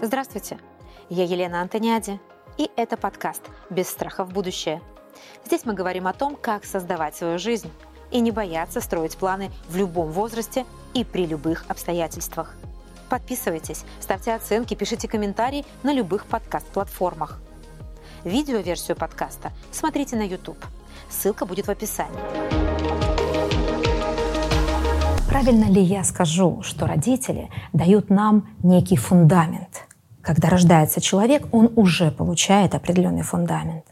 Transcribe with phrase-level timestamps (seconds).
[0.00, 0.58] Здравствуйте,
[1.08, 2.20] я Елена Антониади,
[2.56, 4.80] и это подкаст «Без страха в будущее».
[5.44, 7.68] Здесь мы говорим о том, как создавать свою жизнь
[8.12, 12.54] и не бояться строить планы в любом возрасте и при любых обстоятельствах.
[13.08, 17.40] Подписывайтесь, ставьте оценки, пишите комментарии на любых подкаст-платформах.
[18.22, 20.64] Видеоверсию подкаста смотрите на YouTube.
[21.10, 22.20] Ссылка будет в описании.
[25.28, 29.82] Правильно ли я скажу, что родители дают нам некий фундамент–
[30.28, 33.84] когда рождается человек, он уже получает определенный фундамент.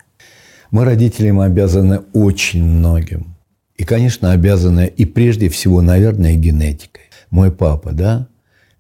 [0.71, 3.37] Мы родителям обязаны очень многим.
[3.79, 7.05] И, конечно, обязаны и прежде всего, наверное, генетикой.
[7.31, 8.29] Мой папа, да?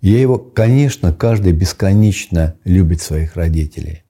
[0.02, 4.02] Я его, конечно, каждый бесконечно любит своих родителей.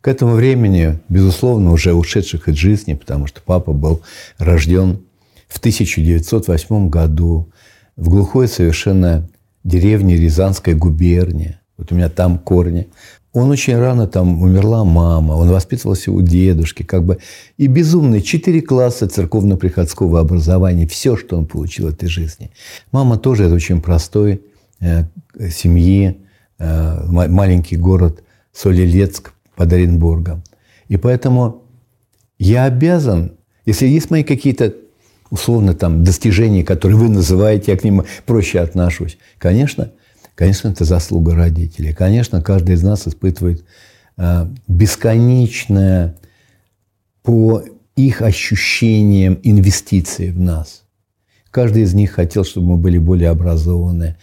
[0.00, 4.02] К этому времени, безусловно, уже ушедших из жизни, потому что папа был
[4.38, 5.00] рожден
[5.48, 7.50] в 1908 году
[7.96, 9.28] в глухой совершенно
[9.64, 11.57] деревне Рязанской губернии.
[11.78, 12.88] Вот у меня там корни.
[13.32, 17.18] Он очень рано там умерла мама, он воспитывался у дедушки, как бы
[17.56, 22.50] и безумные четыре класса церковно-приходского образования, все, что он получил в этой жизни.
[22.90, 24.42] Мама тоже из очень простой
[24.80, 25.04] э,
[25.50, 26.18] семьи,
[26.58, 30.42] э, маленький город Солилецк под Оренбургом.
[30.88, 31.62] И поэтому
[32.38, 33.32] я обязан,
[33.66, 34.74] если есть мои какие-то
[35.30, 39.92] условно там достижения, которые вы называете, я к ним проще отношусь, конечно,
[40.38, 41.92] Конечно, это заслуга родителей.
[41.92, 43.64] Конечно, каждый из нас испытывает
[44.16, 46.14] э, бесконечное
[47.24, 47.64] по
[47.96, 50.84] их ощущениям инвестиции в нас.
[51.50, 54.16] Каждый из них хотел, чтобы мы были более образованные,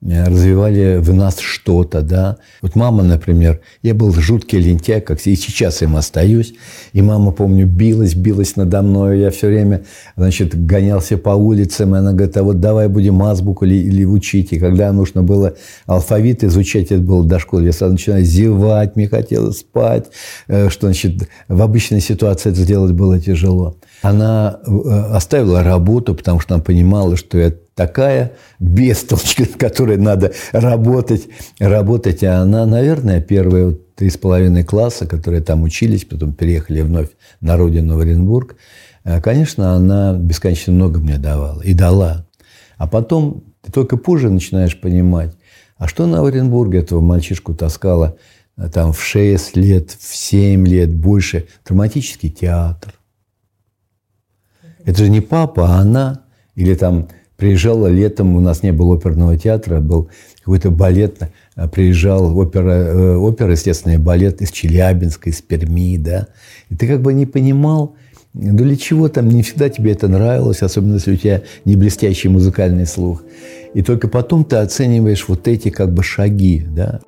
[0.00, 2.36] развивали в нас что-то, да.
[2.62, 6.54] Вот мама, например, я был жуткий лентяй, как и сейчас им остаюсь,
[6.92, 9.82] и мама, помню, билась, билась надо мной, я все время,
[10.16, 14.52] значит, гонялся по улицам, и она говорит, а вот давай будем азбуку или, или учить,
[14.52, 15.54] и когда нужно было
[15.86, 20.06] алфавит изучать, это было до школы, я сразу начинаю зевать, мне хотелось спать,
[20.46, 23.76] э, что, значит, в обычной ситуации это сделать было тяжело.
[24.02, 24.70] Она э,
[25.12, 31.28] оставила работу, потому что она понимала, что я такая бестолочка, которой надо работать,
[31.60, 32.24] работать.
[32.24, 37.56] А она, наверное, первые три с половиной класса, которые там учились, потом переехали вновь на
[37.56, 38.56] родину в Оренбург,
[39.04, 42.26] э, конечно, она бесконечно много мне давала и дала.
[42.78, 45.36] А потом ты только позже начинаешь понимать,
[45.76, 48.16] а что на Оренбурге этого мальчишку таскала
[48.56, 52.92] э, там в 6 лет, в 7 лет, больше, драматический театр.
[54.84, 56.24] Это же не папа, а она.
[56.56, 57.08] Или там
[57.38, 60.10] Приезжала летом, у нас не было оперного театра, был
[60.40, 61.20] какой-то балет,
[61.54, 66.26] а приезжал опера, э, опера, естественно, балет из Челябинска, из Перми, да.
[66.68, 67.94] И ты как бы не понимал,
[68.34, 72.28] ну для чего там, не всегда тебе это нравилось, особенно если у тебя не блестящий
[72.28, 73.22] музыкальный слух.
[73.72, 76.98] И только потом ты оцениваешь вот эти как бы шаги, да.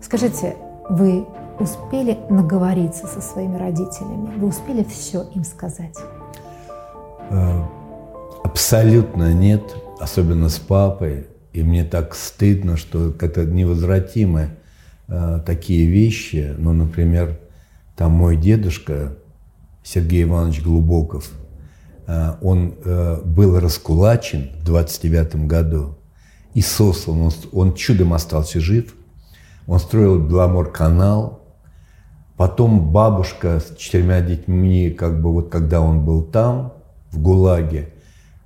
[0.00, 0.56] Скажите,
[0.88, 1.26] вы
[1.58, 4.30] успели наговориться со своими родителями?
[4.38, 5.96] Вы успели все им сказать?
[7.30, 7.62] Э,
[8.44, 9.62] абсолютно нет,
[10.00, 11.26] особенно с папой.
[11.52, 14.50] И мне так стыдно, что это невозвратимы
[15.08, 16.54] э, такие вещи.
[16.58, 17.38] Ну, например,
[17.96, 19.14] там мой дедушка
[19.82, 21.30] Сергей Иванович Глубоков,
[22.06, 22.74] э, он
[23.24, 25.96] был раскулачен в 29 году
[26.54, 27.22] и сослан.
[27.22, 28.94] Он, он чудом остался жив.
[29.66, 31.45] Он строил Беломор-канал,
[32.36, 36.74] Потом бабушка с четырьмя детьми, как бы вот когда он был там,
[37.10, 37.88] в ГУЛАГе,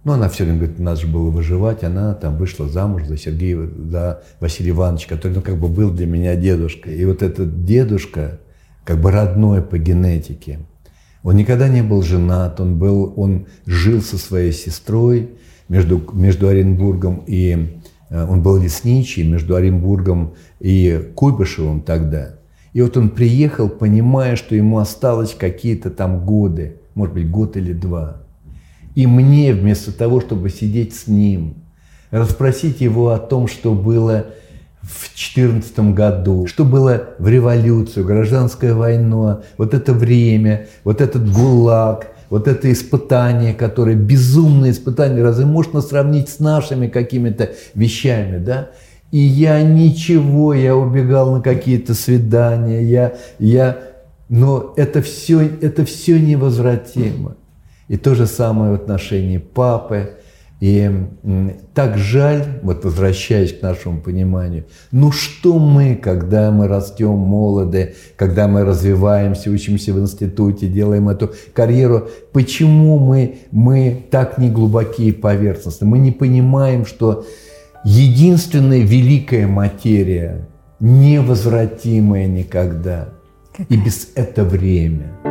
[0.04, 3.68] ну, она все время говорит, надо же было выживать, она там вышла замуж за Сергея,
[3.76, 6.94] за Василия Ивановича, который, ну, как бы был для меня дедушкой.
[6.96, 8.38] И вот этот дедушка,
[8.84, 10.60] как бы родной по генетике,
[11.22, 15.30] он никогда не был женат, он, был, он жил со своей сестрой
[15.68, 17.80] между, между Оренбургом и...
[18.08, 22.36] Э, он был лесничий между Оренбургом и Куйбышевым тогда–
[22.72, 27.72] и вот он приехал, понимая, что ему осталось какие-то там годы, может быть, год или
[27.72, 28.22] два.
[28.94, 31.54] И мне, вместо того, чтобы сидеть с ним,
[32.10, 34.26] расспросить его о том, что было
[34.82, 42.06] в 2014 году, что было в революцию, гражданская война, вот это время, вот этот ГУЛАГ,
[42.30, 48.70] вот это испытание, которое безумное испытание, разве можно сравнить с нашими какими-то вещами, да?
[49.10, 53.78] И я ничего, я убегал на какие-то свидания, я, я,
[54.28, 57.36] но это все, это все невозвратимо.
[57.88, 60.16] И то же самое в отношении папы.
[60.60, 60.90] И
[61.74, 68.46] так жаль, вот возвращаясь к нашему пониманию, ну что мы, когда мы растем молоды, когда
[68.46, 75.86] мы развиваемся, учимся в институте, делаем эту карьеру, почему мы, мы так не глубокие и?
[75.86, 77.24] Мы не понимаем, что
[77.84, 80.48] единственная великая материя,
[80.80, 83.08] невозвратимая никогда,
[83.52, 83.66] Какая?
[83.68, 85.12] и без это время–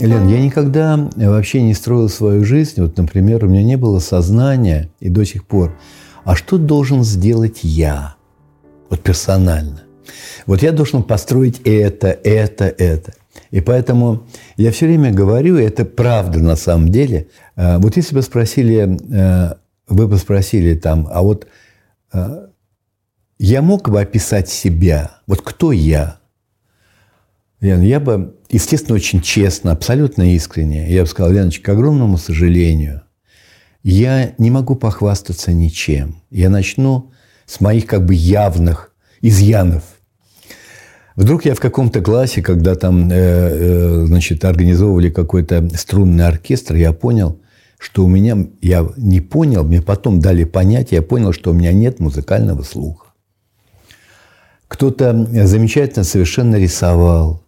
[0.00, 2.80] Лен, я никогда вообще не строил свою жизнь.
[2.80, 5.76] Вот, например, у меня не было сознания и до сих пор.
[6.24, 8.16] А что должен сделать я?
[8.90, 9.82] Вот персонально.
[10.46, 13.12] Вот я должен построить это, это, это.
[13.54, 17.28] И поэтому я все время говорю, и это правда на самом деле.
[17.54, 19.54] Э, вот если бы спросили, э,
[19.86, 21.46] вы бы спросили там, а вот
[22.12, 22.48] э,
[23.38, 26.18] я мог бы описать себя, вот кто я?
[27.60, 33.02] Лен, я бы, естественно, очень честно, абсолютно искренне, я бы сказал, Леночка, к огромному сожалению,
[33.84, 36.16] я не могу похвастаться ничем.
[36.28, 37.12] Я начну
[37.46, 39.84] с моих как бы явных изъянов.
[41.16, 46.92] Вдруг я в каком-то классе, когда там, э, э, значит, организовывали какой-то струнный оркестр, я
[46.92, 47.38] понял,
[47.78, 51.72] что у меня, я не понял, мне потом дали понять, я понял, что у меня
[51.72, 53.06] нет музыкального слуха.
[54.66, 57.44] Кто-то замечательно совершенно рисовал,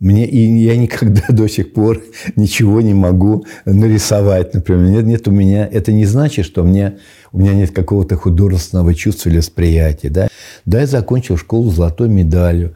[0.00, 2.02] мне, и я никогда до сих пор
[2.36, 4.90] ничего не могу нарисовать, например.
[4.90, 6.98] Нет, нет у меня, это не значит, что мне,
[7.32, 10.10] у меня нет какого-то художественного чувства или восприятия.
[10.10, 10.28] Да?
[10.64, 12.74] да, я закончил школу с золотой медалью.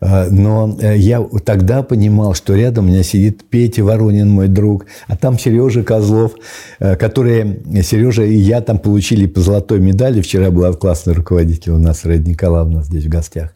[0.00, 4.86] А, но э, я тогда понимал, что рядом у меня сидит Петя Воронин, мой друг,
[5.06, 6.32] а там Сережа Козлов,
[6.78, 10.20] э, которые Сережа и я там получили по золотой медали.
[10.20, 13.54] Вчера была классный руководитель у нас, Раида Николаевна, здесь в гостях.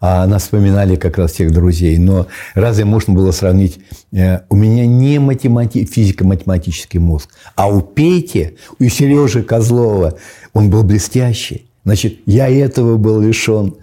[0.00, 1.96] А нас вспоминали как раз всех друзей.
[1.98, 3.78] Но разве можно было сравнить?
[4.12, 5.84] Э, у меня не математи...
[5.84, 9.85] физико-математический мозг, а у Пети, у Сережи Козлова
[10.52, 11.66] он был блестящий.
[11.84, 13.76] Значит, я этого был лишен.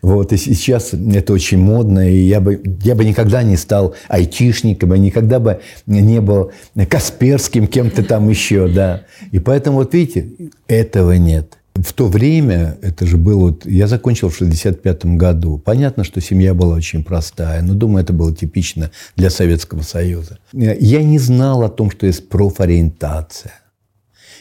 [0.00, 4.94] Вот, и сейчас это очень модно, и я бы, я бы никогда не стал айтишником,
[4.94, 6.52] и никогда бы не был
[6.88, 9.02] Касперским, кем-то там еще, да.
[9.32, 10.28] И поэтому, вот видите,
[10.68, 11.58] этого нет.
[11.74, 15.58] В то время, это же было, вот, я закончил в 65 году.
[15.58, 20.38] Понятно, что семья была очень простая, но думаю, это было типично для Советского Союза.
[20.52, 23.52] Я не знал о том, что есть профориентация.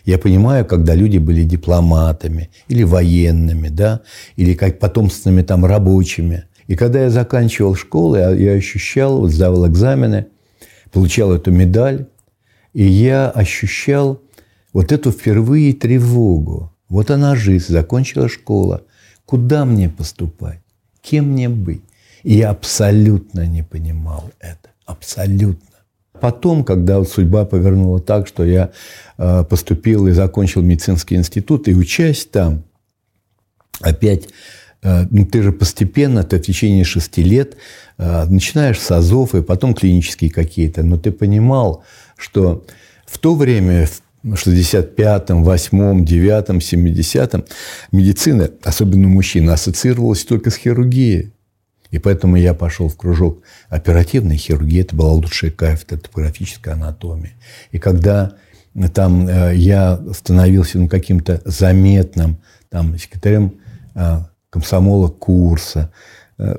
[0.07, 3.99] Я понимаю, когда люди были дипломатами или военными, да,
[4.37, 6.45] или как потомственными там рабочими.
[6.67, 10.27] И когда я заканчивал школу, я, я ощущал, вот сдавал экзамены,
[10.93, 12.05] получал эту медаль,
[12.73, 14.21] и я ощущал
[14.71, 16.71] вот эту впервые тревогу.
[16.87, 18.83] Вот она жизнь, закончила школа.
[19.25, 20.61] Куда мне поступать?
[21.01, 21.81] Кем мне быть?
[22.23, 24.69] И я абсолютно не понимал это.
[24.85, 25.76] Абсолютно.
[26.19, 28.71] Потом, когда вот судьба повернула так, что я
[29.17, 32.63] э, поступил и закончил медицинский институт, и учась там,
[33.81, 34.29] опять,
[34.83, 37.57] э, ну, ты же постепенно, ты в течение шести лет
[37.97, 41.83] э, начинаешь с АЗОВ, и потом клинические какие-то, но ты понимал,
[42.17, 42.65] что
[43.05, 43.87] в то время,
[44.23, 47.45] в 65-м, 8-м, 9-м, 70-м
[47.91, 51.31] медицина, особенно у мужчин, ассоциировалась только с хирургией.
[51.91, 54.81] И поэтому я пошел в кружок оперативной хирургии.
[54.81, 57.33] Это была лучшая кафедра топографической анатомии.
[57.71, 58.33] И когда
[58.93, 62.37] там э, я становился ну, каким-то заметным
[62.69, 63.53] там, секретарем
[63.95, 64.19] э,
[64.49, 65.91] комсомола курса,
[66.37, 66.57] э,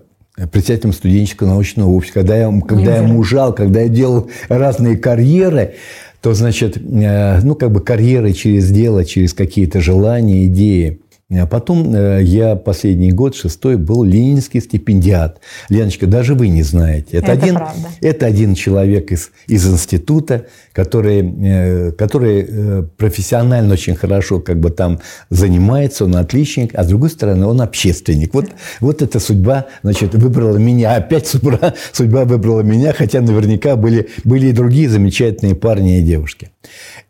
[0.50, 5.74] председателем студенческого научного общества, когда я, когда я мужал, когда я делал разные карьеры,
[6.20, 11.00] то, значит, ну, как бы карьеры через дело, через какие-то желания, идеи–
[11.30, 15.40] а потом э, я последний год, шестой, был ленинский стипендиат.
[15.68, 17.18] Леночка, даже вы не знаете.
[17.18, 17.88] Это, это один, правда.
[18.00, 24.70] это один человек из, из института, который, э, который э, профессионально очень хорошо как бы
[24.70, 28.32] там занимается, он отличник, а с другой стороны, он общественник.
[28.32, 28.46] Вот,
[28.80, 30.96] вот эта судьба, значит, выбрала меня.
[30.96, 36.52] Опять судьба, судьба выбрала меня, хотя наверняка были, были и другие замечательные парни и девушки.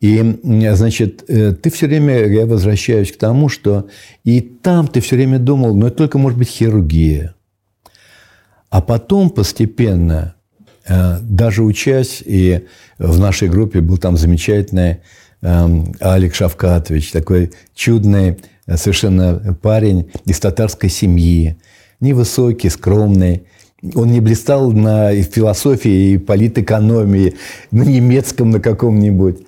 [0.01, 3.89] И, значит, ты все время, я возвращаюсь к тому, что
[4.25, 7.35] и там ты все время думал, ну, это только может быть хирургия.
[8.71, 10.35] А потом постепенно,
[10.87, 12.67] э, даже учась, и
[12.99, 14.99] в нашей группе был там замечательный
[15.41, 18.39] эм, Алик Шавкатович, такой чудный
[18.77, 21.59] совершенно парень из татарской семьи,
[22.01, 23.45] невысокий, скромный.
[23.95, 27.35] Он не блистал на философии и политэкономии,
[27.71, 29.39] на немецком на каком-нибудь.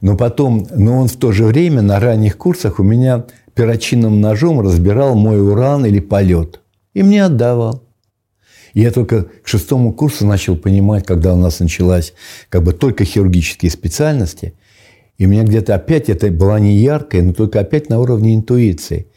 [0.00, 3.24] Но потом, но он в то же время на ранних курсах у меня
[3.60, 6.62] перочинным ножом разбирал мой уран или полет.
[6.94, 7.82] И мне отдавал.
[8.72, 12.14] Я только к шестому курсу начал понимать, когда у нас началась
[12.48, 14.54] как бы только хирургические специальности,
[15.18, 19.08] и у меня где-то опять это была не яркая, но только опять на уровне интуиции,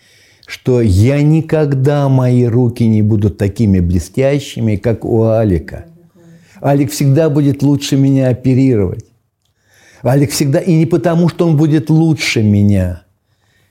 [0.45, 5.85] что я никогда мои руки не будут такими блестящими, как у Алика.
[6.61, 9.05] Алик всегда будет лучше меня оперировать.
[10.03, 13.03] Алик всегда, и не потому, что он будет лучше меня.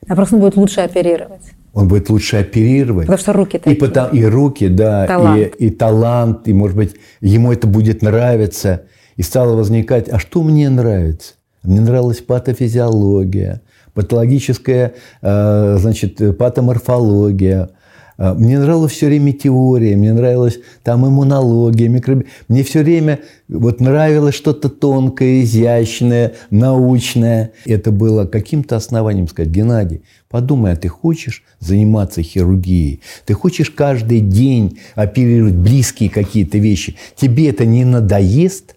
[0.08, 1.42] А просто он будет лучше оперировать.
[1.72, 3.06] Он будет лучше оперировать.
[3.06, 3.76] Потому что руки такие.
[3.76, 5.54] И, потому, и руки, да, талант.
[5.58, 8.82] И, и талант, и, может быть, ему это будет нравиться.
[9.16, 11.34] И стало возникать, а что мне нравится?
[11.62, 13.62] Мне нравилась патофизиология,
[13.94, 17.70] патологическая, э, значит, патоморфология.
[18.18, 22.26] Э, мне нравилась все время теория, мне нравилась там иммунология, микроби...
[22.48, 27.52] Мне все время вот нравилось что-то тонкое, изящное, научное.
[27.64, 33.00] Это было каким-то основанием сказать, Геннадий, подумай, а ты хочешь заниматься хирургией?
[33.26, 36.96] Ты хочешь каждый день оперировать близкие какие-то вещи?
[37.16, 38.76] Тебе это не надоест?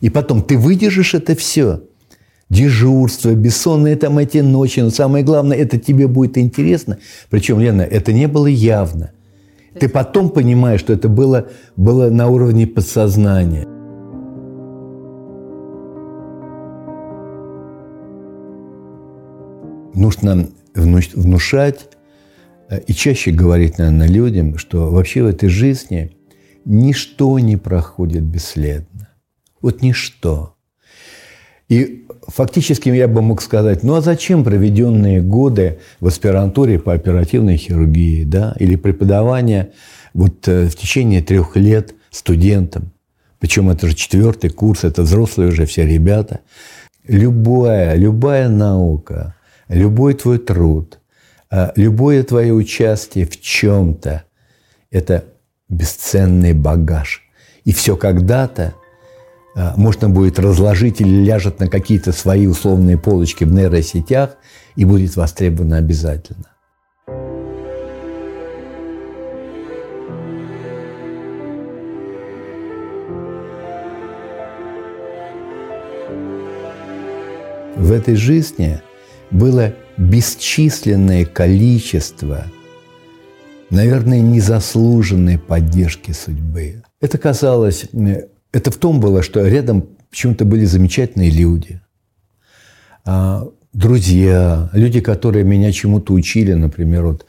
[0.00, 1.82] И потом ты выдержишь это все–
[2.52, 4.80] дежурство, бессонные там эти ночи.
[4.80, 6.98] Но самое главное, это тебе будет интересно.
[7.30, 9.12] Причем, Лена, это не было явно.
[9.80, 13.66] Ты потом понимаешь, что это было, было на уровне подсознания.
[19.94, 21.88] Нужно внушать
[22.68, 26.12] э, и чаще говорить, наверное, людям, что вообще в этой жизни
[26.66, 29.08] ничто не проходит бесследно.
[29.62, 30.56] Вот ничто.
[31.68, 37.56] И фактически я бы мог сказать, ну а зачем проведенные годы в аспирантуре по оперативной
[37.56, 39.72] хирургии, да, или преподавание
[40.14, 42.92] вот э, в течение трех лет студентам,
[43.38, 46.40] причем это же четвертый курс, это взрослые уже все ребята.
[47.08, 49.34] Любая, любая наука,
[49.68, 51.00] любой твой труд,
[51.50, 54.24] э, любое твое участие в чем-то–
[54.92, 55.24] это
[55.68, 57.22] бесценный багаж.
[57.64, 58.74] И все когда-то
[59.54, 64.36] можно будет разложить или ляжет на какие-то свои условные полочки в нейросетях
[64.76, 66.46] и будет востребовано обязательно.
[77.76, 78.80] В этой жизни
[79.30, 82.44] было бесчисленное количество,
[83.70, 86.82] наверное, незаслуженной поддержки судьбы.
[87.00, 87.86] Это казалось
[88.52, 91.80] это в том было, что рядом почему-то были замечательные люди,
[93.04, 96.52] а, друзья, люди, которые меня чему-то учили.
[96.52, 97.26] Например, вот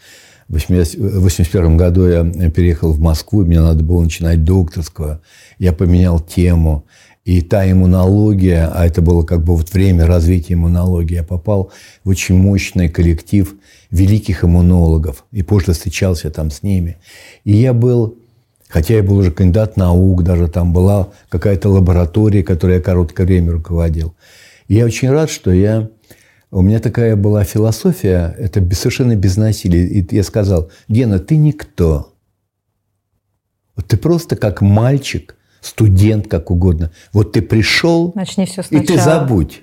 [0.47, 5.21] в 1981 году я переехал в Москву, мне надо было начинать докторского.
[5.57, 6.85] Я поменял тему.
[7.25, 11.71] И та иммунология, а это было как бы вот время развития иммунологии, я попал
[12.03, 13.55] в очень мощный коллектив
[13.91, 15.23] великих иммунологов.
[15.31, 16.97] И позже встречался там с ними.
[17.45, 18.17] И я был
[18.73, 23.51] Хотя я был уже кандидат наук, даже там была какая-то лаборатория, которой я короткое время
[23.51, 24.15] руководил.
[24.67, 25.91] И я очень рад, что я...
[26.49, 29.85] У меня такая была философия, это совершенно без насилия.
[29.85, 32.15] И я сказал, Гена, ты никто.
[33.75, 36.91] Вот ты просто как мальчик, студент, как угодно.
[37.11, 38.83] Вот ты пришел, Начни все сначала.
[38.83, 39.61] и ты забудь.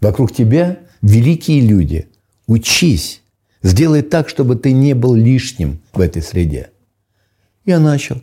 [0.00, 2.06] Вокруг тебя великие люди.
[2.46, 3.20] Учись.
[3.64, 6.70] Сделай так, чтобы ты не был лишним в этой среде.
[7.64, 8.22] Я начал.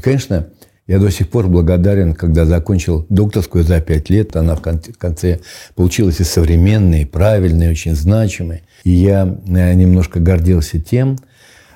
[0.00, 0.46] И, конечно,
[0.86, 4.34] я до сих пор благодарен, когда закончил докторскую за пять лет.
[4.34, 5.40] Она в конце
[5.74, 8.62] получилась и современной, и правильной, очень значимой.
[8.82, 11.18] И я э, немножко гордился тем,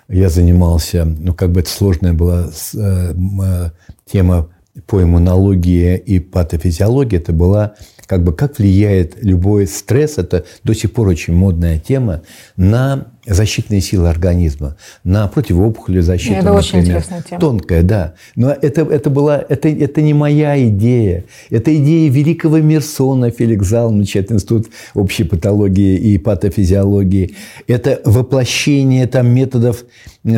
[0.08, 3.70] я занимался, ну, как бы это сложная была э, э,
[4.10, 4.48] тема
[4.86, 7.74] по иммунологии и патофизиологии, это была
[8.06, 12.22] как бы как влияет любой стресс, это до сих пор очень модная тема,
[12.56, 16.58] на защитные силы организма, на противоопухолевую защиту, это например.
[16.58, 17.40] очень интересная тема.
[17.40, 18.14] Тонкая, да.
[18.36, 21.24] Но это, это, была, это, это не моя идея.
[21.50, 27.34] Это идея великого Мерсона Феликс Залмовича, это Институт общей патологии и патофизиологии.
[27.66, 29.84] Это воплощение там, методов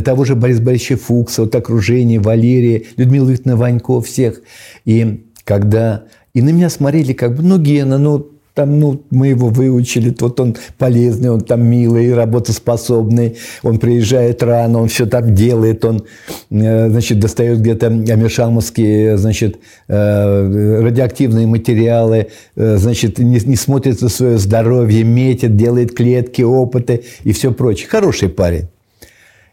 [0.05, 4.43] того же Бориса Борисовича Фукса, вот окружение, Валерия, Людмила Викторовна Ванько, всех.
[4.85, 6.05] И когда
[6.37, 10.39] и на меня смотрели как бы, ну, Гена, ну, там, ну, мы его выучили, вот
[10.39, 16.05] он полезный, он там милый, работоспособный, он приезжает рано, он все так делает, он,
[16.51, 19.57] э, значит, достает где-то амишамовские, значит,
[19.89, 27.05] э, радиоактивные материалы, э, значит, не, не смотрит на свое здоровье, метит, делает клетки, опыты
[27.25, 27.89] и все прочее.
[27.89, 28.69] Хороший парень.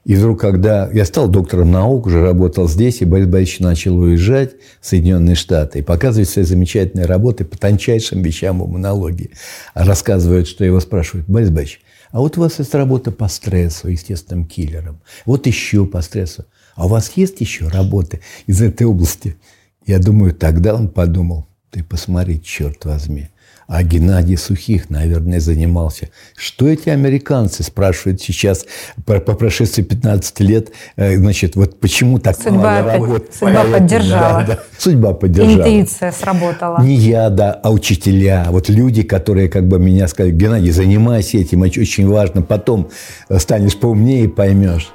[0.05, 4.51] И вдруг, когда я стал доктором наук, уже работал здесь, и Борис Борисович начал уезжать
[4.81, 9.31] в Соединенные Штаты и показывать свои замечательные работы по тончайшим вещам иммунологии.
[9.73, 11.81] А рассказывают, что его спрашивают, Борис Борисович,
[12.11, 16.45] а вот у вас есть работа по стрессу, естественным киллерам, вот еще по стрессу.
[16.75, 19.37] а у вас есть еще работы из этой области?
[19.85, 23.29] Я думаю, тогда он подумал, ты посмотри, черт возьми,
[23.67, 26.09] а Геннадий Сухих, наверное, занимался.
[26.35, 28.65] Что эти американцы спрашивают сейчас
[29.05, 30.71] по, по прошествии 15 лет?
[30.95, 33.31] Э, значит, вот почему так судьба мало работ?
[33.37, 34.39] Судьба поддержала.
[34.41, 34.59] Да, да.
[34.77, 35.57] Судьба поддержала.
[35.57, 36.81] Интуиция сработала.
[36.81, 38.47] Не я, да, а учителя.
[38.49, 42.41] Вот люди, которые как бы меня сказали, Геннадий, занимайся этим, очень важно.
[42.41, 42.89] Потом
[43.37, 44.91] станешь поумнее и поймешь.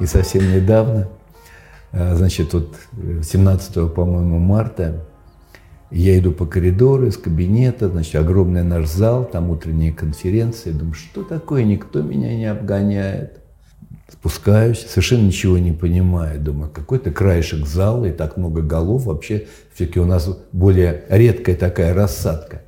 [0.00, 1.08] И совсем недавно,
[1.92, 2.74] э, значит, вот
[3.22, 5.04] 17, по-моему, марта,
[5.90, 10.72] я иду по коридору из кабинета, значит, огромный наш зал, там утренние конференции.
[10.72, 13.40] Думаю, что такое, никто меня не обгоняет.
[14.10, 16.40] Спускаюсь, совершенно ничего не понимаю.
[16.40, 19.04] Думаю, какой-то краешек зала и так много голов.
[19.04, 22.62] Вообще, все-таки у нас более редкая такая рассадка.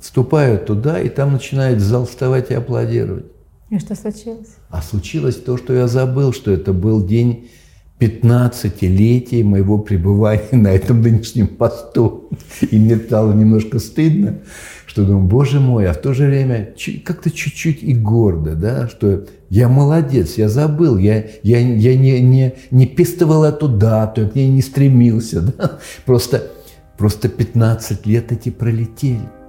[0.00, 3.26] Вступаю туда, и там начинает зал вставать и аплодировать.
[3.70, 4.56] И что случилось?
[4.68, 7.48] А случилось то, что я забыл, что это был день
[8.00, 12.30] 15-летия моего пребывания на этом нынешнем посту.
[12.68, 14.40] И мне стало немножко стыдно,
[14.86, 16.74] что думаю, боже мой, а в то же время
[17.04, 22.54] как-то чуть-чуть и гордо, да, что я молодец, я забыл, я, я, я не, не,
[22.72, 26.50] не пестовал эту дату, я к ней не стремился, да, просто,
[26.98, 29.39] просто 15 лет эти пролетели.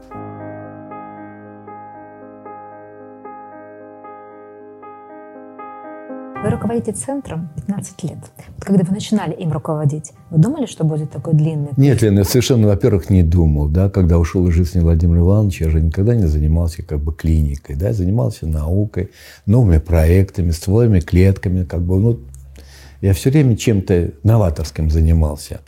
[6.61, 8.17] Руководите центром 15 лет.
[8.55, 11.69] Вот когда вы начинали им руководить, вы думали, что будет такой длинный?
[11.75, 13.67] Нет, Лена, я совершенно, во-первых, не думал.
[13.67, 13.89] Да?
[13.89, 17.75] Когда ушел из жизни Владимир Иванович, я же никогда не занимался как бы клиникой.
[17.75, 17.93] Да?
[17.93, 19.09] занимался наукой,
[19.45, 21.63] новыми проектами, стволовыми клетками.
[21.63, 22.19] Как бы, ну,
[23.01, 25.61] я все время чем-то новаторским занимался.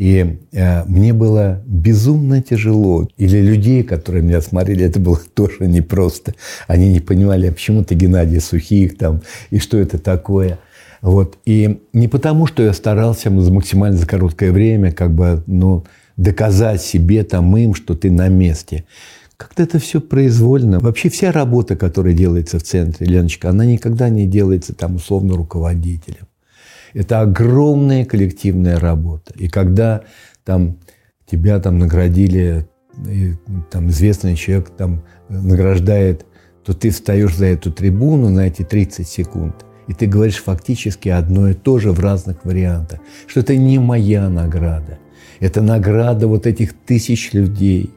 [0.00, 3.06] И э, мне было безумно тяжело.
[3.18, 6.34] Или людей, которые меня смотрели, это было тоже непросто.
[6.66, 10.58] Они не понимали, а почему ты Геннадий Сухих там, и что это такое.
[11.02, 11.36] Вот.
[11.44, 15.84] И не потому, что я старался максимально за короткое время как бы, ну,
[16.16, 18.84] доказать себе, там, им, что ты на месте.
[19.36, 20.80] Как-то это все произвольно.
[20.80, 26.29] Вообще вся работа, которая делается в центре, Леночка, она никогда не делается там условно руководителем.
[26.94, 29.32] Это огромная коллективная работа.
[29.36, 30.02] И когда
[30.44, 30.78] там
[31.26, 32.68] тебя там наградили,
[33.06, 33.34] и,
[33.70, 36.26] там известный человек там награждает,
[36.64, 41.48] то ты встаешь за эту трибуну на эти 30 секунд, и ты говоришь фактически одно
[41.48, 44.98] и то же в разных вариантах, что это не моя награда,
[45.40, 47.90] это награда вот этих тысяч людей.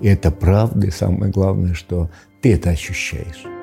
[0.00, 2.10] И это правда, и самое главное, что
[2.40, 3.53] ты это ощущаешь.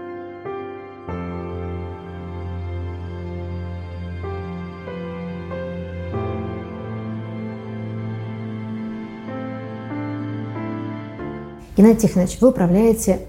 [11.82, 13.22] Геннадий Тихонович, вы управляете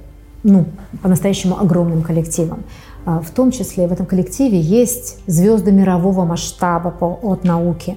[0.43, 0.67] ну,
[1.01, 2.65] по-настоящему огромным коллективом.
[3.07, 7.97] А, в том числе в этом коллективе есть звезды мирового масштаба по, от науки.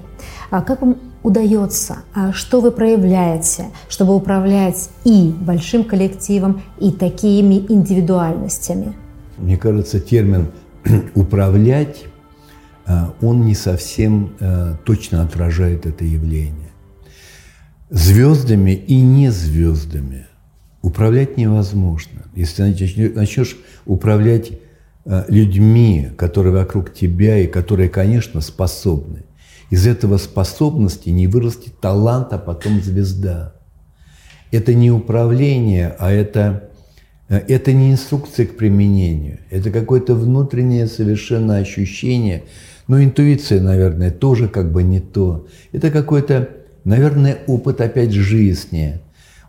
[0.50, 7.56] А как вам удается, а что вы проявляете, чтобы управлять и большим коллективом, и такими
[7.68, 8.94] индивидуальностями?
[9.36, 10.52] Мне кажется, термин
[11.14, 12.04] «управлять»
[13.20, 14.30] он не совсем
[14.84, 16.70] точно отражает это явление.
[17.90, 20.26] Звездами и не звездами
[20.86, 22.22] управлять невозможно.
[22.36, 22.62] Если
[23.08, 24.52] начнешь управлять
[25.04, 29.24] э, людьми, которые вокруг тебя и которые, конечно, способны,
[29.68, 33.54] из этого способности не вырастет талант, а потом звезда.
[34.52, 36.70] Это не управление, а это,
[37.28, 39.40] э, это не инструкция к применению.
[39.50, 42.44] Это какое-то внутреннее совершенно ощущение.
[42.86, 45.48] Ну, интуиция, наверное, тоже как бы не то.
[45.72, 46.50] Это какой-то,
[46.84, 49.00] наверное, опыт опять жизни–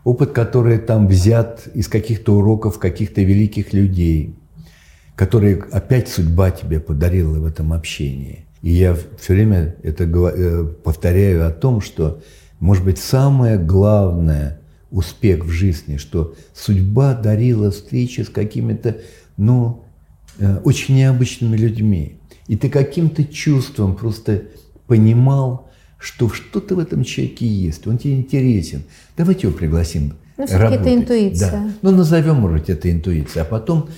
[0.08, 4.34] опыт, который там взят из каких-то уроков каких-то великих людей,
[5.14, 8.46] которые опять судьба тебе подарила в этом общении.
[8.62, 12.22] И я все время это э, повторяю о том, что,
[12.58, 18.96] может быть, самое главное успех в жизни, что судьба дарила встречи с какими-то,
[19.36, 19.84] ну,
[20.38, 22.18] э, очень необычными людьми.
[22.46, 24.44] И ты каким-то чувством просто
[24.86, 25.67] понимал,
[25.98, 28.84] что что-то в этом человеке есть, он тебе интересен.
[29.16, 30.14] Давайте его пригласим.
[30.36, 31.50] Ну, все-таки это интуиция.
[31.50, 31.70] Да.
[31.82, 33.42] Ну, назовем, может быть, это интуиция.
[33.42, 33.88] А потом,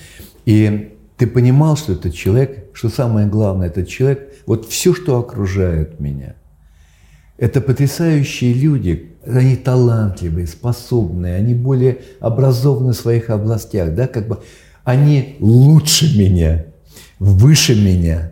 [0.45, 5.99] и ты понимал, что этот человек, что самое главное, этот человек, вот все, что окружает
[5.99, 6.35] меня,
[7.37, 14.39] это потрясающие люди, они талантливые, способные, они более образованы в своих областях, да, как бы
[14.83, 16.65] они лучше меня,
[17.19, 18.31] выше меня,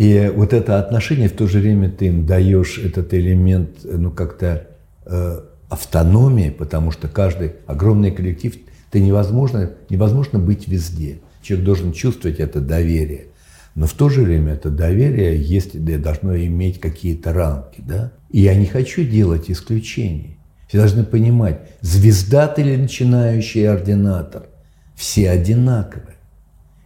[0.00, 4.66] и вот это отношение, в то же время ты им даешь этот элемент, ну, как-то
[5.04, 8.56] э, автономии, потому что каждый огромный коллектив,
[8.90, 11.18] ты невозможно, невозможно быть везде.
[11.42, 13.26] Человек должен чувствовать это доверие.
[13.74, 17.82] Но в то же время это доверие есть, должно иметь какие-то рамки.
[17.86, 18.10] Да?
[18.30, 20.38] И я не хочу делать исключений.
[20.66, 24.44] Все должны понимать, звезда ты или начинающий ординатор,
[24.96, 26.16] все одинаковые.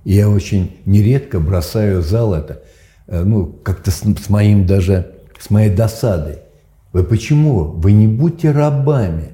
[0.03, 2.73] И я очень нередко бросаю зал это, э,
[3.06, 6.38] ну, как-то с, с моим даже, с моей досадой.
[6.92, 7.64] Вы почему?
[7.64, 9.32] Вы не будьте рабами.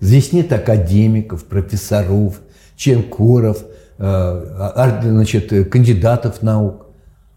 [0.00, 2.40] Здесь нет академиков, профессоров,
[2.76, 3.64] ченкоров,
[3.98, 6.86] э, значит, кандидатов наук.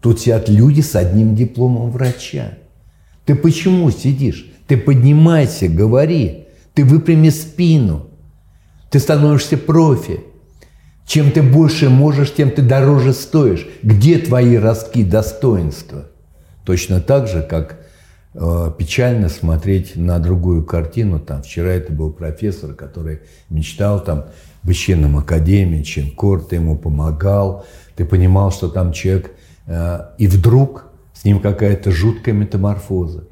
[0.00, 2.58] Тут сидят люди с одним дипломом врача.
[3.24, 4.50] Ты почему сидишь?
[4.66, 6.48] Ты поднимайся, говори.
[6.74, 8.06] Ты выпрями спину.
[8.90, 10.20] Ты становишься профи.
[11.06, 13.66] Чем ты больше можешь, тем ты дороже стоишь.
[13.82, 16.06] Где твои ростки достоинства?
[16.64, 17.80] Точно так же, как
[18.34, 21.18] э, печально смотреть на другую картину.
[21.18, 24.26] Там вчера это был профессор, который мечтал там
[24.62, 29.32] в чинном академии, Чинкор, ты ему помогал, ты понимал, что там человек,
[29.66, 33.24] э, и вдруг с ним какая-то жуткая метаморфоза.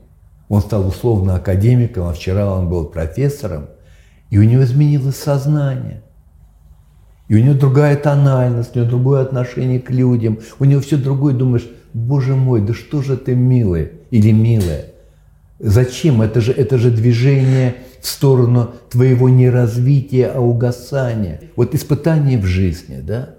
[0.48, 3.68] Он стал условно академиком, а вчера он был профессором,
[4.28, 6.02] и у него изменилось сознание–
[7.30, 11.32] и у него другая тональность, у него другое отношение к людям, у него все другое.
[11.32, 14.86] Думаешь, боже мой, да что же ты милый или милая?
[15.60, 16.22] Зачем?
[16.22, 21.40] Это же, это же движение в сторону твоего не развития, а угасания.
[21.54, 23.36] Вот испытание в жизни, да?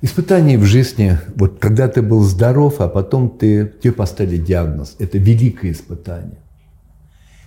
[0.00, 5.18] Испытание в жизни, вот когда ты был здоров, а потом ты, тебе поставили диагноз, это
[5.18, 6.38] великое испытание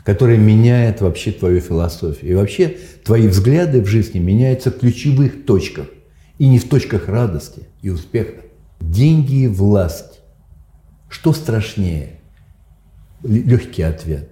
[0.08, 2.32] которая меняет вообще твою философию.
[2.32, 5.88] И вообще твои взгляды в жизни меняются в ключевых точках.
[6.38, 8.44] И не в точках радости и успеха.
[8.80, 10.22] Деньги и власть.
[11.10, 12.22] Что страшнее?
[13.22, 14.30] Легкий ответ.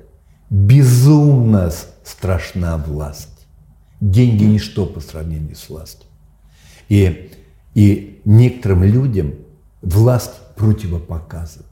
[0.50, 1.70] Безумно
[2.06, 3.46] страшна власть.
[4.00, 6.08] Деньги– ничто по сравнению с властью.
[6.88, 7.32] И,
[7.74, 9.34] и некоторым людям
[9.82, 11.66] власть противопоказана.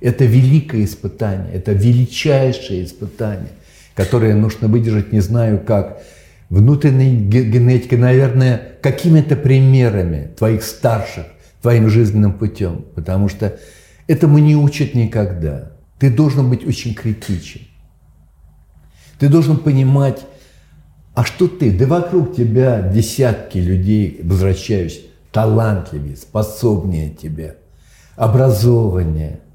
[0.00, 3.50] Это великое испытание, это величайшее испытание,
[3.94, 6.02] которое нужно выдержать, не знаю как,
[6.50, 11.26] внутренней генетикой, наверное, какими-то примерами твоих старших,
[11.62, 13.58] твоим жизненным путем, потому что
[14.06, 15.72] этому не учат никогда.
[15.98, 17.62] Ты должен быть очень критичен.
[19.18, 20.20] Ты должен понимать,
[21.14, 21.72] а что ты?
[21.72, 25.00] Да вокруг тебя десятки людей, возвращаюсь,
[25.32, 27.54] талантливее, способнее тебя,
[28.16, 29.40] образованнее–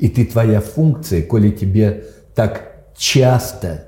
[0.00, 3.84] и ты твоя функция, коли тебе так часто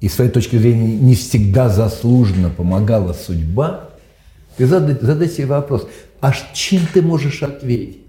[0.00, 3.90] и с твоей точки зрения не всегда заслуженно помогала судьба,
[4.56, 5.88] ты задай, задай себе вопрос,
[6.20, 8.02] а чем ты можешь ответить?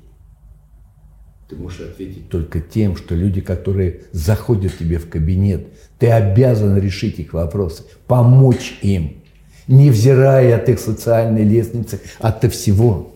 [1.49, 7.17] Ты можешь ответить только тем, что люди, которые заходят тебе в кабинет, ты обязан решить
[7.17, 9.23] их вопросы, помочь им,
[9.67, 13.15] невзирая от их социальной лестницы, от всего.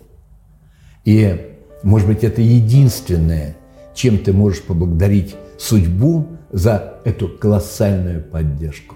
[1.06, 3.58] И, может быть, это единственное–
[3.93, 8.95] чем ты можешь поблагодарить судьбу за эту колоссальную поддержку.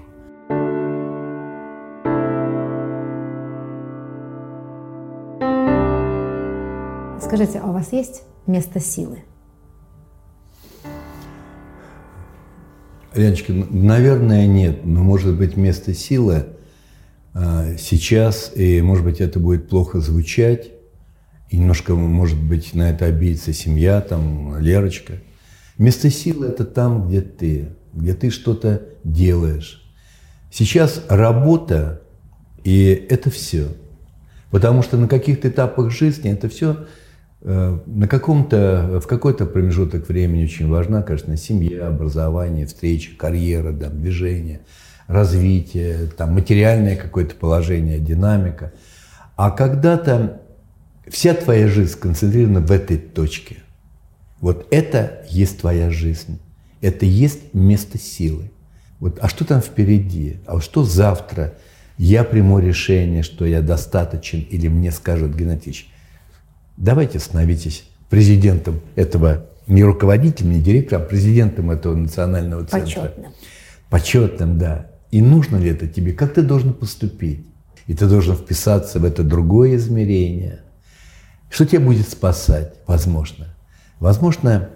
[7.21, 9.19] Скажите, а у вас есть место силы?
[13.13, 16.45] Леночка, наверное, нет, но может быть место силы
[17.33, 20.71] а, сейчас, и может быть это будет плохо звучать,
[21.49, 25.13] и немножко, может быть, на это обидится семья, там, Лерочка.
[25.77, 29.83] Место силы– это там, где ты, где ты что-то делаешь.
[30.51, 32.01] Сейчас работа,
[32.63, 33.67] и это все.
[34.51, 36.85] Потому что на каких-то этапах жизни это все
[37.41, 43.89] э, на каком-то, в какой-то промежуток времени очень важна, конечно, семья, образование, встреча, карьера, да,
[43.89, 44.61] движение,
[45.07, 48.73] развитие, там, материальное какое-то положение, динамика.
[49.35, 50.41] А когда-то
[51.09, 53.57] Вся твоя жизнь сконцентрирована в этой точке.
[54.41, 56.39] Вот это есть твоя жизнь.
[56.81, 58.51] Это есть место силы.
[58.99, 60.37] Вот, а что там впереди?
[60.45, 61.53] А что завтра?
[61.97, 65.89] Я приму решение, что я достаточен, или мне скажет Геннадьевич,
[66.75, 73.01] давайте становитесь президентом этого, не руководителем, не директором, а президентом этого национального центра.
[73.01, 73.31] Почетным.
[73.89, 74.87] Почетным, да.
[75.09, 76.13] И нужно ли это тебе?
[76.13, 77.45] Как ты должен поступить?
[77.87, 80.61] И ты должен вписаться в это другое измерение–
[81.49, 83.47] что тебя будет спасать, возможно?
[83.99, 84.69] Возможно,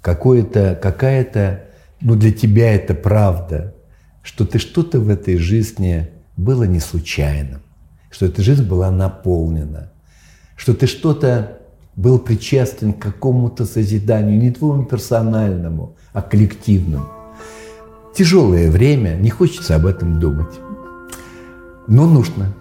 [0.00, 1.64] какое-то, какая-то,
[2.00, 3.74] ну для тебя это правда,
[4.22, 7.62] что ты что-то в этой жизни было не случайным,
[8.10, 9.92] что эта жизнь была наполнена,
[10.56, 11.58] что ты что-то
[11.96, 17.08] был причастен к какому-то созиданию, не твоему персональному, а коллективному.
[18.14, 20.58] тяжелое время, не хочется об этом думать.
[21.86, 22.54] Но нужно.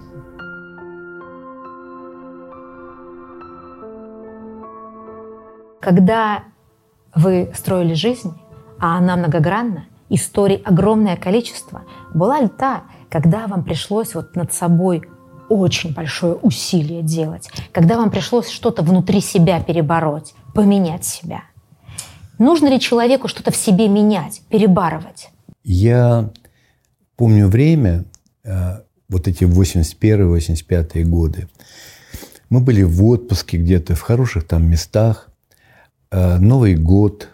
[5.88, 6.44] Когда
[7.16, 8.34] вы строили жизнь,
[8.78, 15.04] а она многогранна, историй огромное количество, была ли та, когда вам пришлось вот над собой
[15.48, 21.44] очень большое усилие делать, когда вам пришлось что-то внутри себя перебороть, поменять себя?
[22.38, 25.30] Нужно ли человеку что-то в себе менять, перебарывать?
[25.64, 26.32] Я
[27.16, 28.04] помню время,
[28.44, 31.48] э, вот эти 81-85 годы.
[32.50, 35.27] Мы были в отпуске где-то, в хороших там местах.
[36.10, 37.30] Э, Новый год,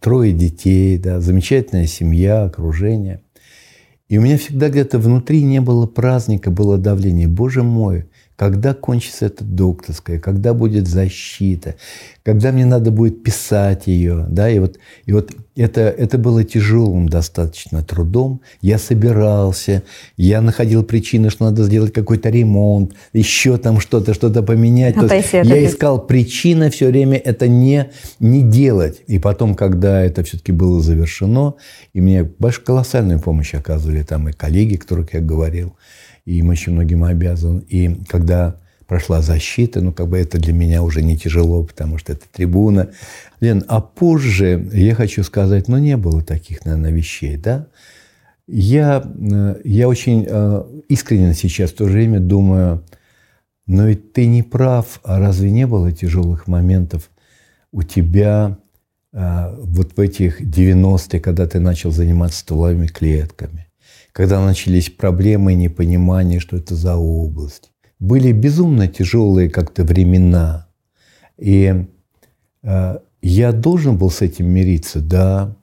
[0.00, 3.22] трое детей, да, замечательная семья, окружение.
[4.08, 7.26] И у меня всегда где-то внутри не было праздника, было давление.
[7.26, 11.76] Боже мой, когда кончится эта докторская, когда будет защита,
[12.24, 17.08] когда мне надо будет писать ее, да, и вот, и вот это, это было тяжелым
[17.08, 18.40] достаточно трудом.
[18.60, 19.84] Я собирался,
[20.16, 24.96] я находил причины, что надо сделать какой-то ремонт, еще там что-то, что-то поменять.
[24.96, 29.02] А То есть я искал причины все время это не, не делать.
[29.06, 31.54] И потом, когда это все-таки было завершено,
[31.92, 32.28] и мне
[32.64, 35.76] колоссальную помощь оказывали там и коллеги, которых я говорил,
[36.24, 37.58] и им очень многим обязан.
[37.68, 38.56] И когда
[38.86, 42.90] прошла защита, ну, как бы это для меня уже не тяжело, потому что это трибуна.
[43.40, 47.66] Лен, а позже, я хочу сказать, ну, не было таких, наверное, вещей, да?
[48.46, 52.84] Я, э, я очень э, искренне сейчас в то же время думаю,
[53.66, 57.10] но ведь ты не прав, а разве не было тяжелых моментов
[57.72, 58.58] у тебя
[59.12, 63.63] э, вот в этих 90-е, когда ты начал заниматься стволовыми клетками?
[64.14, 67.72] Когда начались проблемы и непонимание, что это за область.
[67.98, 70.68] Были безумно тяжелые как-то времена.
[71.36, 71.86] И
[72.62, 75.56] э, я должен был с этим мириться, да.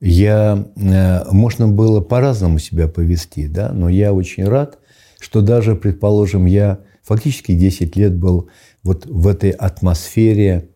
[0.00, 4.80] Я, э, можно было по-разному себя повести, да, но я очень рад,
[5.20, 8.48] что даже, предположим, я фактически 10 лет был
[8.82, 10.70] вот в этой атмосфере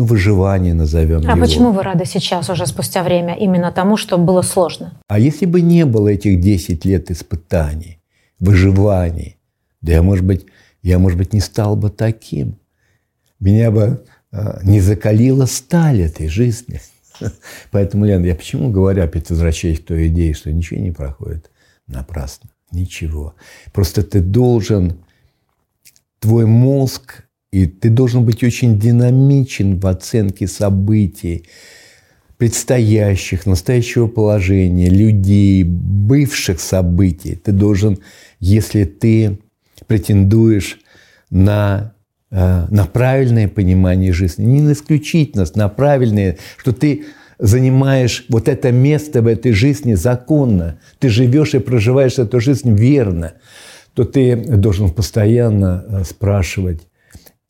[0.00, 1.40] ну, выживание назовем А его.
[1.40, 4.98] почему вы рады сейчас, уже спустя время, именно тому, что было сложно?
[5.08, 7.98] А если бы не было этих 10 лет испытаний,
[8.38, 9.36] выживаний,
[9.82, 10.46] да я, может быть,
[10.82, 12.56] я, может быть, не стал бы таким.
[13.40, 16.80] Меня бы э, не закалила сталь этой жизни.
[17.70, 21.50] Поэтому, Лен, я почему говорю, опять возвращаясь к той идее, что ничего не проходит
[21.86, 22.48] напрасно.
[22.72, 23.34] Ничего.
[23.72, 25.04] Просто ты должен,
[26.20, 31.46] твой мозг и ты должен быть очень динамичен в оценке событий,
[32.38, 37.34] предстоящих, настоящего положения, людей, бывших событий.
[37.34, 37.98] Ты должен,
[38.38, 39.38] если ты
[39.86, 40.78] претендуешь
[41.28, 41.94] на,
[42.30, 47.04] э, на правильное понимание жизни, не на исключительность, на правильное, что ты
[47.38, 53.34] занимаешь вот это место в этой жизни законно, ты живешь и проживаешь эту жизнь верно,
[53.94, 56.86] то ты должен постоянно э, спрашивать,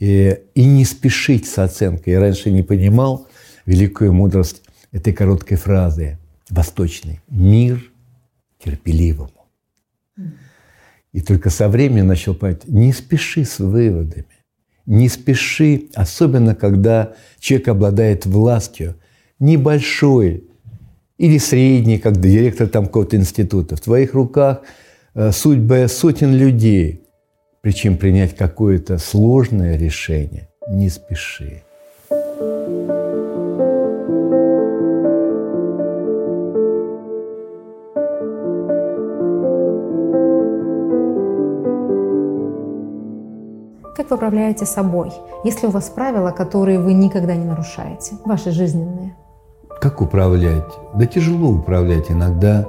[0.00, 2.14] и, и не спешить с оценкой.
[2.14, 3.28] Я раньше не понимал
[3.66, 7.20] великую мудрость этой короткой фразы восточной.
[7.28, 7.92] Мир
[8.64, 9.30] терпеливому.
[11.12, 14.26] И только со временем начал понимать, не спеши с выводами.
[14.86, 18.96] Не спеши, особенно когда человек обладает властью,
[19.38, 20.44] небольшой
[21.18, 23.76] или средней, как директор там какого-то института.
[23.76, 24.62] В твоих руках
[25.14, 27.02] э, судьбы сотен людей.
[27.62, 31.62] Причем принять какое-то сложное решение не спеши.
[43.94, 45.12] Как вы управляете собой?
[45.44, 49.14] Есть ли у вас правила, которые вы никогда не нарушаете, ваши жизненные?
[49.82, 50.72] Как управлять?
[50.94, 52.10] Да тяжело управлять.
[52.10, 52.66] Иногда,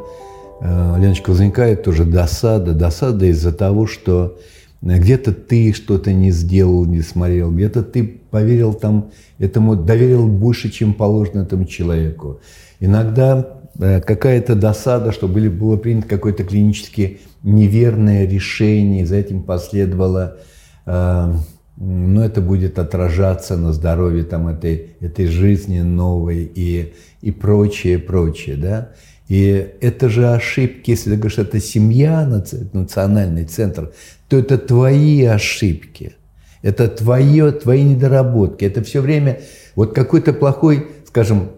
[0.59, 2.73] э, Леночка, возникает тоже досада.
[2.73, 4.37] Досада из-за того, что
[4.81, 10.93] где-то ты что-то не сделал, не смотрел, где-то ты поверил там этому, доверил больше, чем
[10.93, 12.39] положено этому человеку.
[12.79, 20.37] Иногда э, какая-то досада, что были, было принято какое-то клинически неверное решение, за этим последовало,
[20.85, 21.33] э,
[21.77, 28.55] ну, это будет отражаться на здоровье там, этой, этой жизни новой и, и прочее, прочее,
[28.55, 28.89] да.
[29.31, 32.25] И это же ошибки, если ты говоришь, это семья,
[32.73, 33.93] национальный центр,
[34.27, 36.17] то это твои ошибки,
[36.61, 38.65] это твое, твои недоработки.
[38.65, 39.39] Это все время
[39.73, 41.51] вот какой-то плохой, скажем,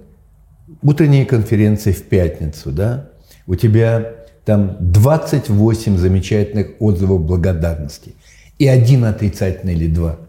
[0.83, 3.09] утренняя конференция в пятницу, да,
[3.47, 8.13] у тебя там 28 замечательных отзывов благодарности
[8.59, 10.19] и один отрицательный или два.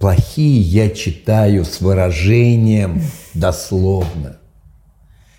[0.00, 3.00] Плохие я читаю с выражением
[3.32, 4.38] дословно.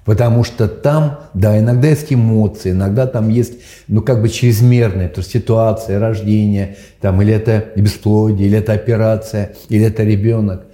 [0.05, 3.53] Потому что там, да, иногда есть эмоции, иногда там есть,
[3.87, 9.55] ну, как бы чрезмерная, то есть ситуация, рождение, там, или это бесплодие, или это операция,
[9.67, 10.67] или это ребенок.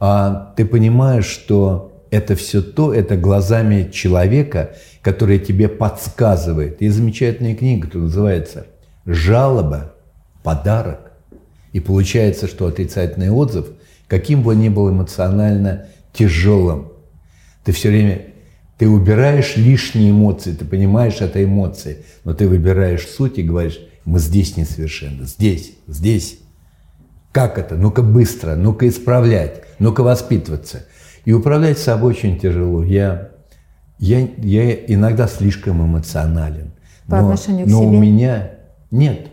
[0.00, 6.82] А ты понимаешь, что это все то, это глазами человека, который тебе подсказывает.
[6.82, 8.66] Есть замечательная книга, которая называется
[9.06, 9.94] «Жалоба,
[10.42, 11.12] подарок».
[11.72, 13.66] И получается, что отрицательный отзыв,
[14.08, 16.92] каким бы он ни был эмоционально тяжелым,
[17.64, 18.33] ты все время
[18.78, 24.18] ты убираешь лишние эмоции, ты понимаешь это эмоции, но ты выбираешь суть и говоришь, мы
[24.18, 26.38] здесь несовершенны, здесь, здесь.
[27.32, 27.76] Как это?
[27.76, 30.86] Ну-ка быстро, ну-ка исправлять, ну-ка воспитываться.
[31.24, 32.84] И управлять собой очень тяжело.
[32.84, 33.30] Я,
[33.98, 36.72] я, я иногда слишком эмоционален.
[37.06, 37.88] По но, отношению к но себе?
[37.88, 38.50] у меня
[38.90, 39.28] нет.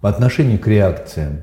[0.00, 1.42] По отношению к реакциям.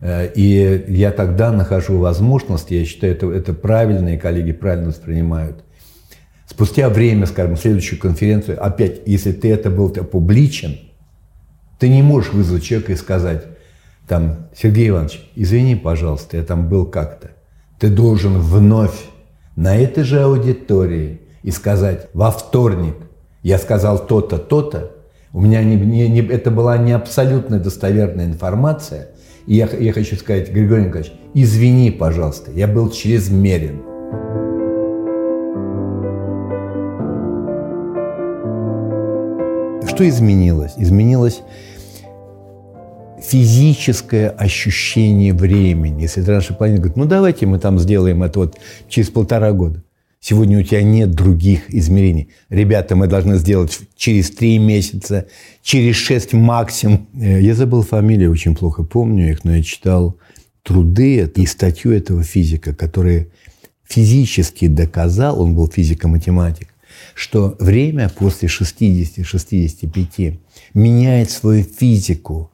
[0.00, 5.64] Э, и я тогда нахожу возможность, я считаю, это, это правильно, и коллеги правильно воспринимают,
[6.46, 10.78] Спустя время, скажем, следующую конференцию, опять, если ты это был публичен,
[11.78, 13.44] ты не можешь вызвать человека и сказать,
[14.06, 17.30] там, Сергей Иванович, извини, пожалуйста, я там был как-то.
[17.78, 18.98] Ты должен вновь
[19.56, 22.96] на этой же аудитории и сказать, во вторник
[23.42, 24.92] я сказал то-то, то-то,
[25.32, 29.08] у меня не, не, не, это была не абсолютно достоверная информация,
[29.46, 33.93] и я, я хочу сказать, Григорий Николаевич, извини, пожалуйста, я был чрезмерен.
[39.94, 40.72] Что изменилось?
[40.76, 41.42] Изменилось
[43.22, 46.02] физическое ощущение времени.
[46.02, 49.84] Если раньше планета говорит, ну давайте мы там сделаем это вот через полтора года.
[50.18, 52.30] Сегодня у тебя нет других измерений.
[52.48, 55.26] Ребята, мы должны сделать через три месяца,
[55.62, 57.06] через шесть максимум.
[57.14, 60.16] Э, я забыл фамилии, очень плохо помню их, но я читал
[60.64, 63.28] труды и статью этого физика, который
[63.86, 66.73] физически доказал, он был физико-математик,
[67.14, 70.38] что время после 60-65
[70.74, 72.50] меняет свою физику.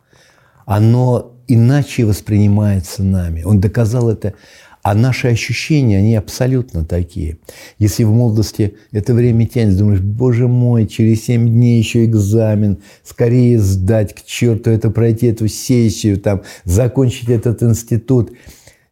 [0.66, 3.42] Оно иначе воспринимается нами.
[3.42, 4.34] Он доказал это.
[4.82, 7.38] А наши ощущения, они абсолютно такие.
[7.78, 13.58] Если в молодости это время тянет, думаешь, боже мой, через 7 дней еще экзамен, скорее
[13.58, 18.32] сдать к черту это, пройти эту сессию, там, закончить этот институт.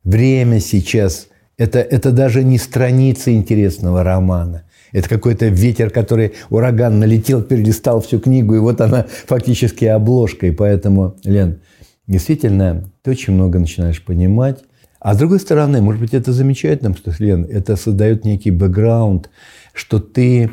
[0.05, 4.65] Время сейчас это, это даже не страница интересного романа.
[4.93, 10.47] Это какой-то ветер, который ураган налетел, перелистал всю книгу, и вот она фактически обложка.
[10.47, 11.61] И поэтому, Лен,
[12.07, 14.65] действительно, ты очень много начинаешь понимать.
[15.01, 19.31] А с другой стороны, может быть, это замечательно, что, Лен, это создает некий бэкграунд,
[19.73, 20.51] что ты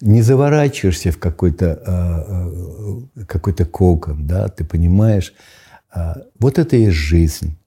[0.00, 1.82] не заворачиваешься в какой-то
[3.16, 5.34] э, какой кокон, да, ты понимаешь,
[5.94, 7.58] э, вот это и жизнь.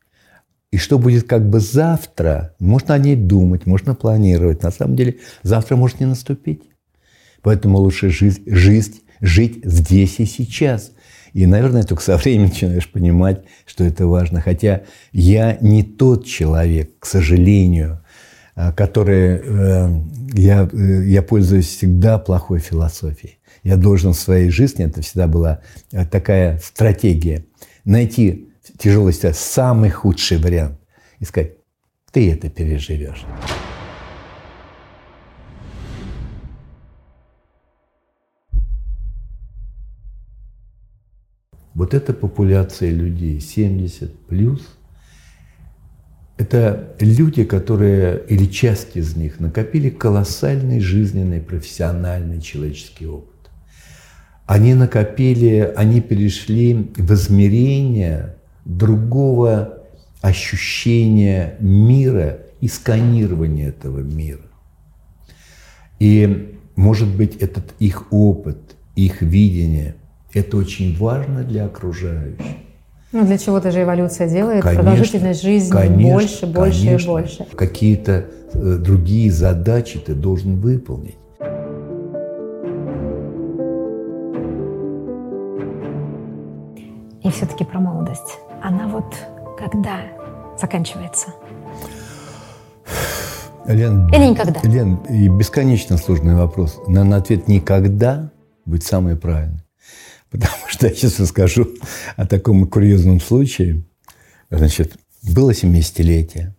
[0.71, 4.63] И что будет как бы завтра, можно о ней думать, можно планировать.
[4.63, 6.63] На самом деле завтра может не наступить.
[7.41, 10.91] Поэтому лучше жить, жить, жить здесь и сейчас.
[11.34, 14.39] И, наверное, только со временем начинаешь понимать, что это важно.
[14.39, 18.01] Хотя я не тот человек, к сожалению,
[18.55, 19.41] э, который...
[19.43, 20.01] Э,
[20.34, 23.39] я, э, я пользуюсь всегда плохой философией.
[23.63, 25.60] Я должен в своей жизни, это всегда была
[26.10, 27.45] такая стратегия,
[27.86, 30.80] найти тяжелой ситуации, самый худший вариант.
[31.19, 31.54] И сказать,
[32.12, 33.26] ты это переживешь.
[41.74, 44.78] Вот эта популяция людей, 70 плюс,
[46.38, 53.50] это люди, которые, или часть из них, накопили колоссальный жизненный, профессиональный, человеческий опыт.
[54.47, 58.36] Они накопили, они перешли в измерение
[58.77, 59.81] другого
[60.21, 64.41] ощущения мира и сканирования этого мира.
[65.99, 68.57] И, может быть, этот их опыт,
[68.95, 69.95] их видение,
[70.34, 72.45] это очень важно для окружающих.
[73.12, 77.03] Ну, для чего-то же эволюция делает конечно, продолжительность жизни конечно, больше, больше конечно.
[77.03, 77.47] и больше.
[77.55, 81.17] Какие-то э, другие задачи ты должен выполнить.
[87.23, 89.15] И все-таки про молодость она вот
[89.58, 90.02] когда
[90.60, 91.28] заканчивается?
[93.65, 94.60] Лен, Или никогда?
[94.63, 96.80] Лен, и бесконечно сложный вопрос.
[96.88, 98.32] Наверное, ответ «никогда»
[98.66, 99.64] будет самый правильный.
[100.30, 101.68] Потому что я сейчас расскажу
[102.16, 103.84] о таком курьезном случае.
[104.49, 104.93] Значит,
[105.24, 106.55] было 70-летие.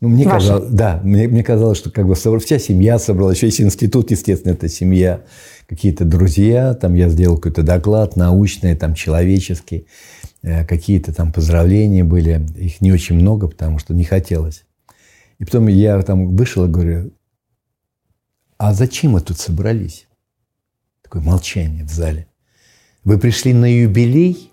[0.00, 3.60] Ну, мне казалось, да, мне, мне казалось, что как бы вся семья собралась, еще есть
[3.60, 5.22] институт, естественно, это семья,
[5.68, 9.86] какие-то друзья, там я сделал какой-то доклад научный, там человеческий.
[10.42, 14.64] Э, какие-то там поздравления были, их не очень много, потому что не хотелось.
[15.38, 17.12] И потом я там вышел и говорю,
[18.56, 20.08] а зачем мы тут собрались?
[21.02, 22.26] Такое молчание в зале.
[23.04, 24.52] Вы пришли на юбилей?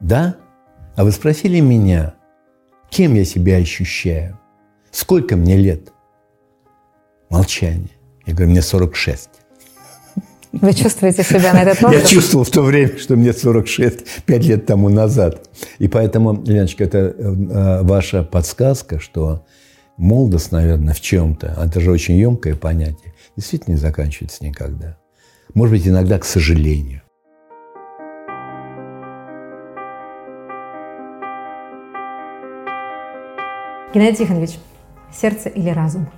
[0.00, 0.36] Да?
[0.94, 2.14] А вы спросили меня,
[2.90, 4.38] кем я себя ощущаю?
[4.90, 5.92] Сколько мне лет?
[7.30, 7.90] Молчание.
[8.26, 9.30] Я говорю, мне 46.
[10.60, 12.02] Вы чувствуете себя на этот момент?
[12.02, 15.48] Я чувствовал в то время, что мне 46, 5 лет тому назад.
[15.78, 19.44] И поэтому, Леночка, это э, ваша подсказка, что
[19.96, 24.98] молодость, наверное, в чем-то, это же очень емкое понятие, действительно не заканчивается никогда.
[25.54, 27.02] Может быть, иногда к сожалению.
[33.94, 34.58] Геннадий Тихонович,
[35.12, 36.08] сердце или разум?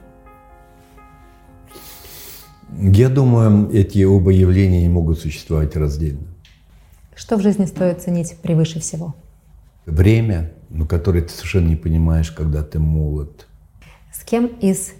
[2.82, 6.28] Я думаю, эти оба явления не могут существовать раздельно.
[7.14, 9.14] Что в жизни стоит ценить превыше всего?
[9.84, 13.46] Время, но которое ты совершенно не понимаешь, когда ты молод.
[14.10, 14.92] С кем из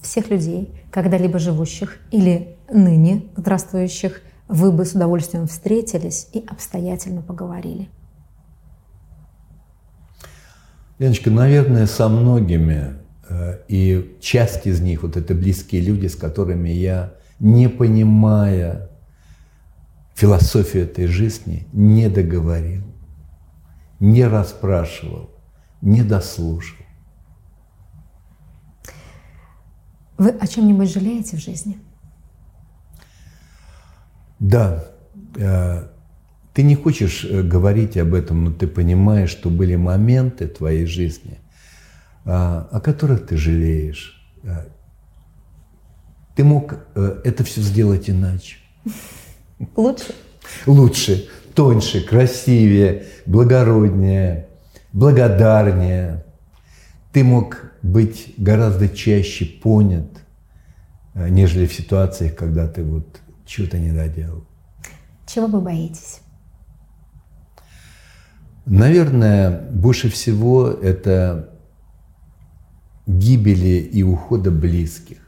[0.00, 7.88] всех людей, когда-либо живущих или ныне здравствующих, вы бы с удовольствием встретились и обстоятельно поговорили?
[10.98, 12.94] Леночка, наверное, со многими,
[13.68, 18.90] и часть из них, вот это близкие люди, с которыми я, не понимая
[20.14, 22.82] философию этой жизни, не договорил,
[24.00, 25.30] не расспрашивал,
[25.80, 26.78] не дослушал.
[30.18, 31.78] Вы о чем-нибудь жалеете в жизни?
[34.38, 34.84] Да.
[35.36, 35.88] Э,
[36.52, 41.38] ты не хочешь э, говорить об этом, но ты понимаешь, что были моменты твоей жизни,
[42.24, 44.20] о которых ты жалеешь.
[44.42, 44.66] Э,
[46.34, 48.56] ты мог это все сделать иначе.
[49.76, 50.14] Лучше?
[50.66, 54.48] Лучше, тоньше, красивее, благороднее,
[54.92, 56.24] благодарнее.
[57.12, 60.08] Ты мог быть гораздо чаще понят,
[61.14, 64.44] нежели в ситуациях, когда ты вот чего-то не доделал.
[65.26, 66.20] Чего вы боитесь?
[68.64, 71.51] Наверное, больше всего это
[73.06, 75.18] гибели и ухода близких.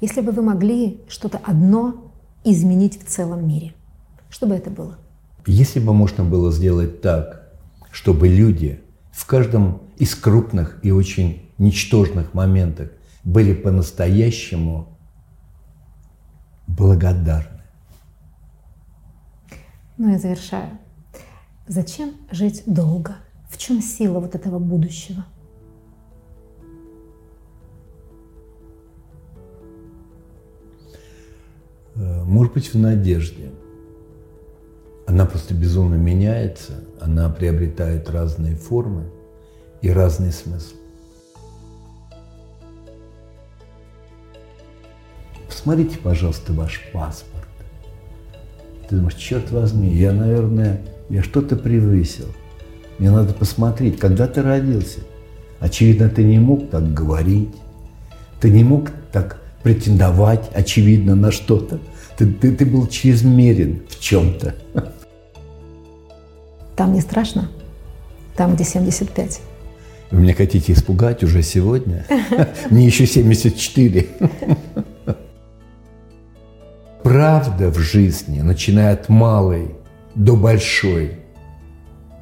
[0.00, 2.12] Если бы вы могли что-то одно
[2.44, 3.74] изменить в целом мире,
[4.28, 4.98] что бы это было?
[5.46, 7.52] Если бы можно было сделать так,
[7.92, 8.80] чтобы люди
[9.12, 12.90] в каждом из крупных и очень ничтожных моментах
[13.24, 14.98] были по-настоящему
[16.66, 17.62] благодарны.
[19.96, 20.78] Ну и завершаю.
[21.66, 23.16] Зачем жить долго?
[23.48, 25.24] В чем сила вот этого будущего?
[31.96, 33.50] Может быть, в надежде.
[35.06, 39.04] Она просто безумно меняется, она приобретает разные формы
[39.80, 40.74] и разный смысл.
[45.48, 47.46] Посмотрите, пожалуйста, ваш паспорт.
[48.88, 52.26] Ты думаешь, черт возьми, я, наверное, я что-то превысил.
[52.98, 55.00] Мне надо посмотреть, когда ты родился.
[55.60, 57.54] Очевидно, ты не мог так говорить.
[58.40, 61.80] Ты не мог так претендовать, очевидно, на что-то.
[62.16, 64.54] Ты, ты, ты был чрезмерен в чем-то.
[66.76, 67.50] Там не страшно?
[68.36, 69.40] Там, где 75.
[70.12, 72.06] Вы меня хотите испугать уже сегодня?
[72.70, 74.06] Мне еще 74.
[77.02, 79.74] Правда в жизни, начиная от малой
[80.14, 81.18] до большой,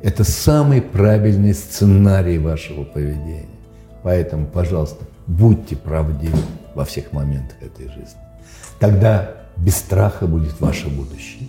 [0.03, 3.54] это самый правильный сценарий вашего поведения.
[4.05, 6.39] Поэтому, пожалуйста, будьте правдивы
[6.75, 8.21] во всех моментах этой жизни.
[8.79, 11.49] Тогда без страха будет ваше будущее.